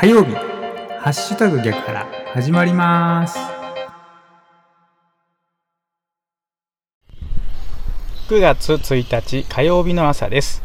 [0.00, 0.32] 火曜日。
[0.32, 3.38] ハッシュタグ逆から始まります。
[8.30, 10.62] 9月1日火曜日の朝です。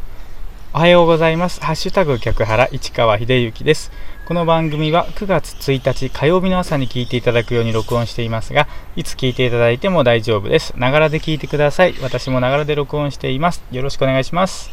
[0.74, 1.60] おはようございます。
[1.60, 3.92] ハッシュタグ逆原市川秀幸です。
[4.26, 10.74] この番組は9月1日火曜日の朝に聞いていただくように録音していますがいつ聞いていただいても大丈夫です。
[10.79, 11.96] ながらで聞いてください。
[12.02, 13.65] 私もながらで録音しています。
[13.70, 14.70] よろしくお願いします。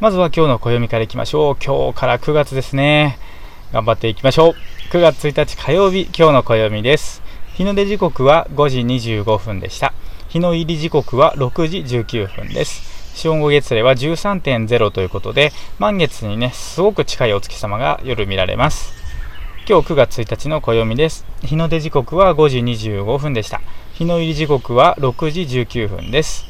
[0.00, 1.56] まずは今日の暦からいきましょう。
[1.62, 3.18] 今日から9月ですね。
[3.72, 4.54] 頑張っていきましょう。
[4.92, 7.22] 9月1日火曜日今日の暦です。
[7.54, 9.92] 日の出時刻は5時25分でした。
[10.30, 13.14] 日の入り時刻は6時19分です。
[13.14, 18.94] 正午月齢は13.0ということで満月にねすごく近いお月様が夜見られます。
[19.68, 21.26] 今日9月1日の暦です。
[21.42, 23.60] 日の出時刻は5時25分でした。
[23.92, 26.47] 日の入り時刻は6時19分です。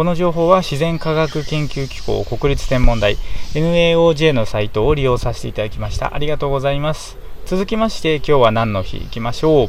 [0.00, 3.18] この情報は自然科学研究機構国立天文台
[3.52, 6.14] NAOJ のサイトを利用させていただきました。
[6.14, 7.18] ありがとうございます。
[7.44, 9.68] 続きまして今日は何の日いきましょう。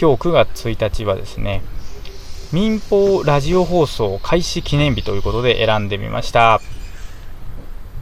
[0.00, 1.60] 今日9月1日はですね
[2.52, 6.60] 民放ラジオ放送開始記念日ということで選んでみました。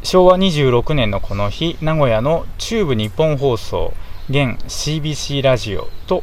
[0.02, 3.94] 昭和26年のこの日名古屋の中部日本放送
[4.28, 6.22] 現 CBC ラジオと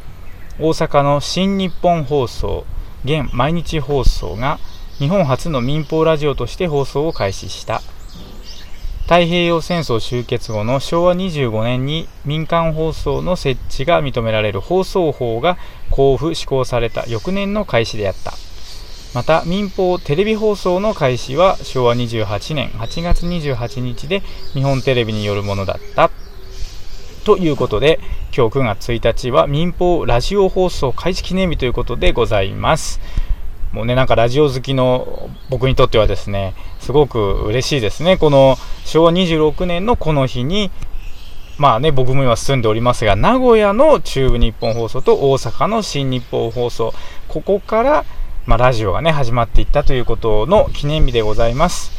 [0.60, 2.64] 大阪の新日本放送
[3.04, 4.60] 現毎日放送が
[5.00, 7.80] 日本初の民放ラジオとして放送を開始した。
[9.04, 15.56] 太平洋戦争終結後の昭和25年に民間放送の設置が認められる放送法が
[15.88, 18.34] 交付施行された翌年の開始であった。
[19.14, 24.20] また民放テレビ放送の開始は昭和28年8月28日で
[24.52, 26.10] 日本テレビによるものだった。
[27.24, 28.00] ということで
[28.36, 33.00] 今日9月1日は民放ラジオ放送開始記念日ということでございます。
[33.72, 38.16] もうね、なんかラジオ好きの僕にとってはですね、すごく嬉しいですね。
[38.16, 40.72] この昭和26年のこの日に、
[41.56, 46.92] まあね、僕も今住んでおりますが、名古屋の中部日本放送と大阪の新日本放送、
[47.28, 48.04] ここから、
[48.46, 51.92] まあ、ラジオがね、始まっていったということの記念日でございます。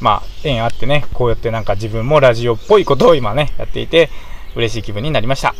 [0.00, 4.08] まあ、縁あってね、こうやってなんか自分もラジオっぽいことを今ね、やっていて、
[4.54, 5.54] 嬉しい気分になりました。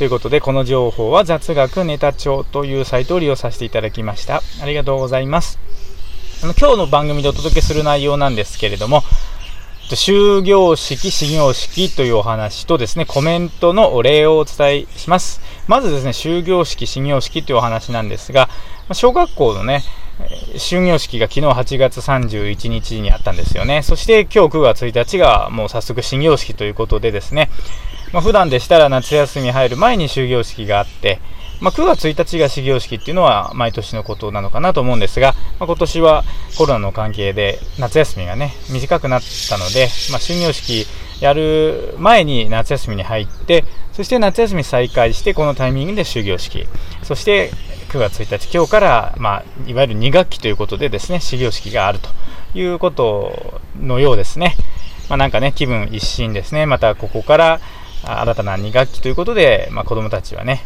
[0.00, 4.40] ということで、この情報は雑学ネタ帳というサイトを利用させていただきました。
[4.62, 5.58] ありがとうございます。
[6.42, 9.02] あの今日の番組でお届けする内容なんですけれども、
[9.94, 15.42] 終業式、始業式というお話とですね、コメントのお礼をお伝えします。
[15.66, 18.48] まずですね、終業式、始業式というお話なんですが、
[18.94, 19.84] 小学校のね、
[20.56, 23.82] 終業式が昨日8月31日にあったんですよね。
[23.82, 27.50] そして今日9月1日がもう早速始業式ということでですね、
[28.12, 31.20] まあ、普段でしたら夏休み入る前に終業式があって、
[31.60, 36.24] まあ、9月1日が始業式っていうのは毎年のことなのかなと思うんですが、まあ、今年は
[36.56, 40.86] コロナの関係で夏休みがね短くなったので、まあ、終業式
[41.20, 46.66] やる前に夏休みに入ってそして夏休み再開してこのタイミングで終業式。
[47.02, 47.50] そして
[47.90, 52.08] 9月1日今日から、まあ、いわゆる2学期ということでですね始業式があると
[52.58, 54.56] いうことのようですね、
[55.08, 56.66] まあ、なんかね気分一新ですね。
[56.66, 57.60] またここから
[58.04, 60.62] 新たな2学期ということで、まあ、子どもたちはね、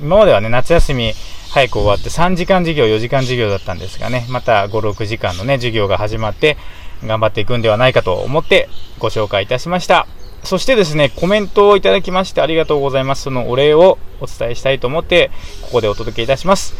[0.00, 1.12] 今まではね、夏休み
[1.50, 6.56] 早く終わって3時間授業、4時間授業だったんですがね、また5、6時間のね、授業が始まって
[7.04, 8.68] 頑張っていくんではないかと思って
[8.98, 10.06] ご紹介いたしました。
[10.42, 13.22] そしてですね、コメントをいただきましてありがとうございます。
[13.22, 15.30] そのお礼をお伝えしたいと思って、
[15.62, 16.74] ここでお届けいたします。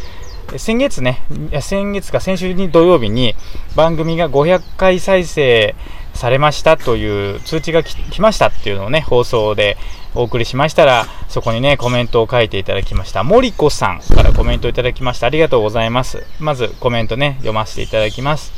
[0.57, 1.21] 先月ね、
[1.61, 3.35] 先月か先週に土曜日に
[3.75, 5.75] 番組が500回再生
[6.13, 9.77] されましたという通知が来ましたっていうのをね、放送で
[10.13, 13.23] お送りしましたら、そこにね、コメントを書いていただきました。
[13.23, 15.27] 森子さんからコメントいただきました。
[15.27, 16.23] ありがとうございます。
[16.39, 18.53] まずコメントね、読ませていただきます。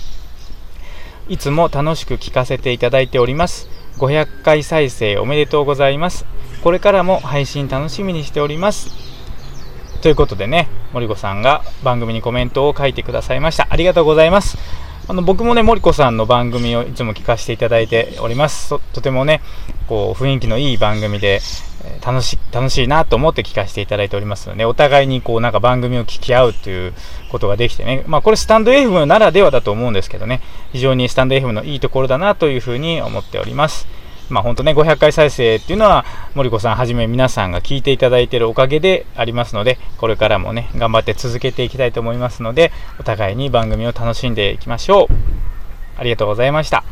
[1.29, 3.67] いつも楽しく聞かせていただいております。
[3.97, 6.25] 500回再生おめでとうございます。
[6.63, 9.06] これからも配信楽しみにしております。
[10.07, 13.67] ということでね、森子さんが番組にコメントを書いてくださいました。
[13.69, 14.57] ありがとうございます。
[15.09, 18.69] あの僕もね、森子さんの番組をいつも聞かせていただいております。
[18.93, 19.41] とてもね、
[19.89, 21.41] こう雰囲気のいい番組で、
[21.83, 26.93] え楽し楽しいなと思って聞かせていただいておりますので、お互いにこうなんか番組を聞き合うという
[27.29, 30.39] ことができてね、まあこれスタンド FM ならではだと思うんですけどね、
[30.71, 33.96] 非常にスタンド FM のいいところだなというふうに思っております。
[34.29, 45.07] まあ本当ね、500回再生っていうのは、森子さんはじめ皆さんが聞いていただいているおかげでありますので、これからもね、頑張って続けていきたいと思いますので、お互いに番組を楽しんでいきましょう。
[45.97, 46.83] ありがとうございました。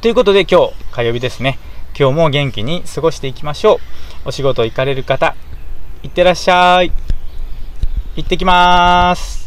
[0.00, 1.58] ということで今日、火曜日ですね。
[1.98, 3.80] 今日も元気に過ごしていきましょ
[4.24, 4.28] う。
[4.28, 5.34] お仕事行かれる方、
[6.02, 6.92] いってらっしゃい。
[8.16, 9.37] 行ってきます。